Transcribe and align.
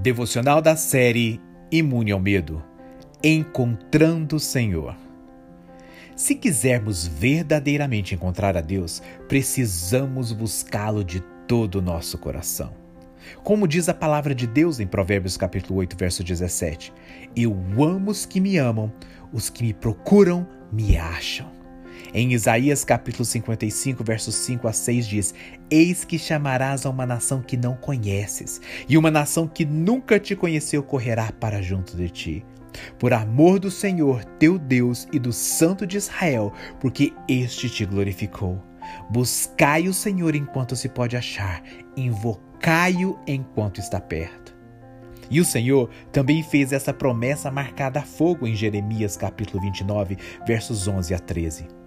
Devocional 0.00 0.60
da 0.60 0.74
série 0.74 1.40
Imune 1.70 2.10
ao 2.10 2.18
Medo 2.18 2.62
Encontrando 3.22 4.36
o 4.36 4.40
Senhor. 4.40 4.96
Se 6.16 6.34
quisermos 6.34 7.06
verdadeiramente 7.06 8.14
encontrar 8.14 8.56
a 8.56 8.60
Deus, 8.60 9.00
precisamos 9.28 10.32
buscá-lo 10.32 11.04
de 11.04 11.20
todo 11.46 11.76
o 11.76 11.82
nosso 11.82 12.18
coração. 12.18 12.74
Como 13.44 13.68
diz 13.68 13.88
a 13.88 13.94
palavra 13.94 14.34
de 14.34 14.46
Deus 14.46 14.80
em 14.80 14.86
Provérbios 14.88 15.36
capítulo 15.36 15.78
8, 15.78 15.96
verso 15.96 16.24
17: 16.24 16.92
Eu 17.36 17.54
amo 17.80 18.10
os 18.10 18.26
que 18.26 18.40
me 18.40 18.56
amam, 18.56 18.92
os 19.32 19.48
que 19.48 19.62
me 19.62 19.72
procuram 19.72 20.48
me 20.72 20.96
acham. 20.96 21.61
Em 22.14 22.32
Isaías 22.32 22.84
capítulo 22.84 23.24
55, 23.24 24.04
versos 24.04 24.34
5 24.34 24.68
a 24.68 24.72
6 24.72 25.06
diz: 25.06 25.34
Eis 25.70 26.04
que 26.04 26.18
chamarás 26.18 26.84
a 26.84 26.90
uma 26.90 27.06
nação 27.06 27.42
que 27.42 27.56
não 27.56 27.74
conheces, 27.74 28.60
e 28.88 28.98
uma 28.98 29.10
nação 29.10 29.46
que 29.46 29.64
nunca 29.64 30.18
te 30.18 30.36
conheceu 30.36 30.82
correrá 30.82 31.32
para 31.32 31.62
junto 31.62 31.96
de 31.96 32.08
ti. 32.08 32.44
Por 32.98 33.12
amor 33.12 33.58
do 33.58 33.70
Senhor 33.70 34.24
teu 34.38 34.58
Deus 34.58 35.06
e 35.12 35.18
do 35.18 35.32
Santo 35.32 35.86
de 35.86 35.96
Israel, 35.96 36.52
porque 36.80 37.12
este 37.28 37.68
te 37.68 37.84
glorificou. 37.84 38.62
Buscai 39.10 39.88
o 39.88 39.94
Senhor 39.94 40.34
enquanto 40.34 40.76
se 40.76 40.88
pode 40.88 41.16
achar, 41.16 41.62
invocai-o 41.96 43.18
enquanto 43.26 43.78
está 43.78 44.00
perto. 44.00 44.56
E 45.30 45.40
o 45.40 45.44
Senhor 45.44 45.88
também 46.10 46.42
fez 46.42 46.72
essa 46.72 46.92
promessa 46.92 47.50
marcada 47.50 48.00
a 48.00 48.02
fogo 48.02 48.46
em 48.46 48.54
Jeremias 48.54 49.16
capítulo 49.16 49.62
29, 49.62 50.18
versos 50.46 50.86
11 50.86 51.14
a 51.14 51.18
13. 51.18 51.81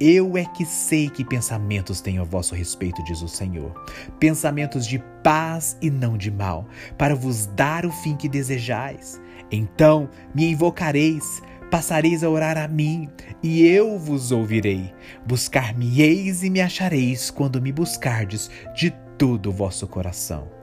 Eu 0.00 0.36
é 0.36 0.44
que 0.44 0.64
sei 0.64 1.10
que 1.10 1.24
pensamentos 1.24 2.00
tenho 2.00 2.22
a 2.22 2.24
vosso 2.24 2.54
respeito, 2.54 3.02
diz 3.02 3.20
o 3.20 3.28
Senhor. 3.28 3.72
Pensamentos 4.20 4.86
de 4.86 5.02
paz 5.24 5.76
e 5.82 5.90
não 5.90 6.16
de 6.16 6.30
mal, 6.30 6.68
para 6.96 7.16
vos 7.16 7.46
dar 7.46 7.84
o 7.84 7.90
fim 7.90 8.16
que 8.16 8.28
desejais. 8.28 9.20
Então 9.50 10.08
me 10.32 10.52
invocareis, 10.52 11.42
passareis 11.68 12.22
a 12.22 12.30
orar 12.30 12.56
a 12.56 12.68
mim, 12.68 13.08
e 13.42 13.66
eu 13.66 13.98
vos 13.98 14.30
ouvirei. 14.30 14.94
Buscar-me-eis 15.26 16.44
e 16.44 16.50
me 16.50 16.60
achareis 16.60 17.28
quando 17.30 17.60
me 17.60 17.72
buscardes 17.72 18.50
de 18.76 18.92
todo 19.18 19.50
o 19.50 19.52
vosso 19.52 19.86
coração. 19.88 20.57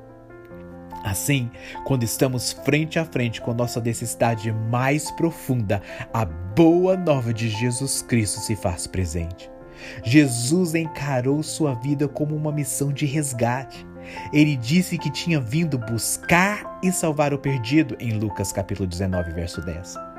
Assim, 1.06 1.52
quando 1.84 2.02
estamos 2.02 2.52
frente 2.52 2.98
a 2.98 3.06
frente 3.06 3.40
com 3.40 3.54
nossa 3.54 3.80
necessidade 3.80 4.52
mais 4.52 5.12
profunda, 5.12 5.80
a 6.12 6.26
boa 6.26 6.98
nova 6.98 7.32
de 7.32 7.48
Jesus 7.48 8.02
Cristo 8.02 8.40
se 8.40 8.56
faz 8.56 8.88
presente. 8.88 9.48
Jesus 10.04 10.74
encarou 10.74 11.44
sua 11.44 11.76
vida 11.76 12.08
como 12.08 12.36
uma 12.36 12.52
missão 12.52 12.92
de 12.92 13.06
resgate. 13.06 13.86
Ele 14.34 14.56
disse 14.56 14.98
que 14.98 15.12
tinha 15.12 15.40
vindo 15.40 15.78
buscar 15.78 16.80
e 16.82 16.92
salvar 16.92 17.36
o 17.36 17.38
perdido 17.38 17.96
em 18.00 18.18
Lucas 18.18 18.52
capítulo 18.52 18.88
19, 18.88 19.32
verso 19.32 19.62
10. 19.62 20.15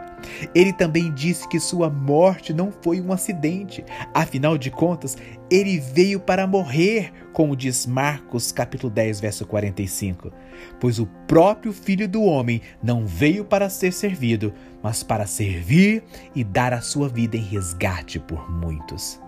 Ele 0.54 0.72
também 0.72 1.12
disse 1.12 1.48
que 1.48 1.60
sua 1.60 1.88
morte 1.90 2.52
não 2.52 2.72
foi 2.82 3.00
um 3.00 3.12
acidente. 3.12 3.84
Afinal 4.14 4.58
de 4.58 4.70
contas, 4.70 5.16
ele 5.50 5.78
veio 5.78 6.20
para 6.20 6.46
morrer, 6.46 7.12
como 7.32 7.56
diz 7.56 7.86
Marcos 7.86 8.52
capítulo 8.52 8.92
10, 8.92 9.20
verso 9.20 9.46
45. 9.46 10.32
Pois 10.80 10.98
o 10.98 11.06
próprio 11.26 11.72
Filho 11.72 12.08
do 12.08 12.22
homem 12.22 12.60
não 12.82 13.06
veio 13.06 13.44
para 13.44 13.68
ser 13.68 13.92
servido, 13.92 14.52
mas 14.82 15.02
para 15.02 15.26
servir 15.26 16.02
e 16.34 16.42
dar 16.42 16.72
a 16.72 16.80
sua 16.80 17.08
vida 17.08 17.36
em 17.36 17.42
resgate 17.42 18.18
por 18.18 18.50
muitos. 18.50 19.20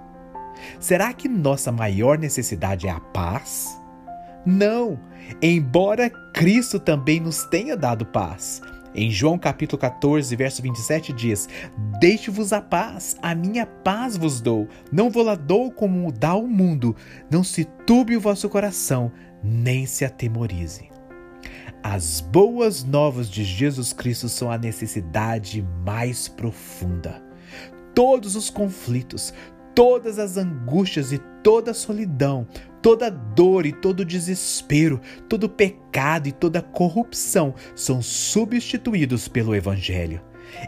Será 0.81 1.13
que 1.13 1.29
nossa 1.29 1.71
maior 1.71 2.19
necessidade 2.19 2.87
é 2.87 2.91
a 2.91 3.01
paz? 3.01 3.79
Não, 4.45 4.99
embora 5.43 6.11
Cristo 6.33 6.81
também 6.81 7.21
nos 7.21 7.45
tenha 7.45 7.77
dado 7.77 8.07
paz. 8.07 8.63
Em 9.01 9.13
João 9.13 9.39
capítulo 9.39 9.79
14, 9.79 10.35
verso 10.35 10.61
27 10.61 11.13
diz: 11.13 11.49
Deixe-vos 12.01 12.53
a 12.53 12.61
paz, 12.61 13.17
a 13.23 13.33
minha 13.33 13.65
paz 13.65 14.17
vos 14.17 14.41
dou, 14.41 14.67
não 14.91 15.09
vou 15.09 15.23
lá 15.23 15.37
dou 15.37 15.71
como 15.71 16.11
dá 16.11 16.35
o 16.35 16.49
mundo, 16.49 16.97
não 17.31 17.45
se 17.45 17.63
turbe 17.87 18.17
o 18.17 18.21
vosso 18.21 18.49
coração, 18.49 19.13
nem 19.41 19.87
se 19.87 20.05
atemorize. 20.05 20.91
As 21.81 22.21
boas 22.21 22.83
novas 22.83 23.31
de 23.31 23.45
Jesus 23.45 23.93
Cristo 23.93 24.29
são 24.29 24.51
a 24.51 24.59
necessidade 24.59 25.65
mais 25.87 26.27
profunda. 26.27 27.23
Todos 27.95 28.35
os 28.35 28.51
conflitos, 28.51 29.33
todas 29.79 30.19
as 30.19 30.37
angústias 30.37 31.13
e 31.13 31.19
toda 31.41 31.73
solidão, 31.73 32.49
toda 32.83 33.09
dor 33.09 33.65
e 33.65 33.71
todo 33.73 34.05
desespero, 34.05 35.01
todo 35.29 35.49
pecado 35.49 36.27
e 36.27 36.33
toda 36.33 36.61
corrupção 36.61 37.55
são 37.77 38.03
substituídos 38.03 39.29
pelo 39.29 39.55
Evangelho. 39.55 40.21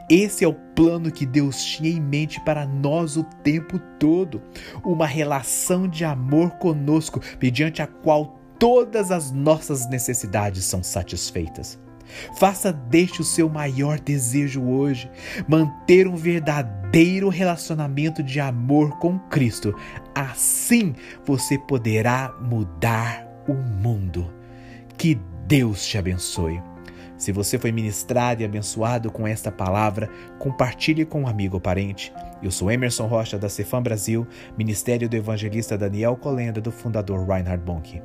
Esse 0.08 0.44
é 0.44 0.48
o 0.48 0.54
plano 0.54 1.10
que 1.10 1.26
Deus 1.26 1.60
tinha 1.60 1.90
em 1.90 2.00
mente 2.00 2.40
para 2.44 2.64
nós 2.64 3.16
o 3.16 3.24
tempo 3.42 3.80
todo. 3.98 4.40
Uma 4.84 5.08
relação 5.08 5.88
de 5.88 6.04
amor 6.04 6.50
conosco, 6.58 7.20
mediante 7.42 7.82
a 7.82 7.88
qual 7.88 8.38
todas 8.60 9.10
as 9.10 9.32
nossas 9.32 9.90
necessidades 9.90 10.62
são 10.62 10.84
satisfeitas. 10.84 11.80
Faça 12.38 12.72
deste 12.72 13.20
o 13.20 13.24
seu 13.24 13.48
maior 13.48 13.98
desejo 13.98 14.62
hoje, 14.62 15.10
manter 15.48 16.06
um 16.06 16.16
verdadeiro 16.16 17.28
relacionamento 17.28 18.22
de 18.22 18.40
amor 18.40 18.98
com 18.98 19.18
Cristo. 19.18 19.74
Assim 20.14 20.94
você 21.24 21.58
poderá 21.58 22.34
mudar 22.40 23.26
o 23.48 23.54
mundo. 23.54 24.32
Que 24.96 25.18
Deus 25.46 25.86
te 25.86 25.98
abençoe. 25.98 26.62
Se 27.20 27.32
você 27.32 27.58
foi 27.58 27.70
ministrado 27.70 28.40
e 28.40 28.46
abençoado 28.46 29.10
com 29.10 29.26
esta 29.26 29.52
palavra, 29.52 30.08
compartilhe 30.38 31.04
com 31.04 31.22
um 31.22 31.26
amigo 31.26 31.56
ou 31.56 31.60
parente. 31.60 32.10
Eu 32.42 32.50
sou 32.50 32.70
Emerson 32.70 33.06
Rocha 33.06 33.38
da 33.38 33.46
Cefam 33.46 33.82
Brasil, 33.82 34.26
Ministério 34.56 35.06
do 35.06 35.16
Evangelista 35.16 35.76
Daniel 35.76 36.16
Colenda, 36.16 36.62
do 36.62 36.72
fundador 36.72 37.28
Reinhard 37.28 37.62
Bonk. 37.62 38.00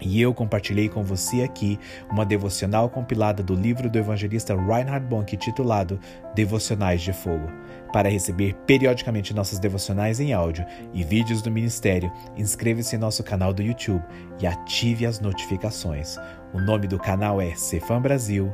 E 0.00 0.20
eu 0.20 0.34
compartilhei 0.34 0.88
com 0.88 1.02
você 1.02 1.42
aqui 1.42 1.78
uma 2.10 2.24
devocional 2.24 2.88
compilada 2.88 3.42
do 3.42 3.54
livro 3.54 3.88
do 3.88 3.98
evangelista 3.98 4.54
Reinhard 4.54 5.06
Bonk 5.06 5.36
titulado 5.36 5.98
Devocionais 6.34 7.00
de 7.00 7.12
Fogo. 7.12 7.48
Para 7.92 8.10
receber 8.10 8.54
periodicamente 8.66 9.32
nossas 9.32 9.58
devocionais 9.58 10.20
em 10.20 10.32
áudio 10.32 10.66
e 10.92 11.02
vídeos 11.02 11.40
do 11.40 11.50
ministério, 11.50 12.12
inscreva-se 12.36 12.94
em 12.94 12.98
nosso 12.98 13.22
canal 13.22 13.54
do 13.54 13.62
YouTube 13.62 14.04
e 14.38 14.46
ative 14.46 15.06
as 15.06 15.18
notificações. 15.18 16.18
O 16.52 16.60
nome 16.60 16.86
do 16.86 16.98
canal 16.98 17.40
é 17.40 17.54
Cefam 17.54 18.00
Brasil, 18.00 18.52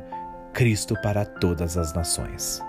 Cristo 0.53 0.95
para 1.01 1.25
todas 1.25 1.77
as 1.77 1.93
nações. 1.93 2.61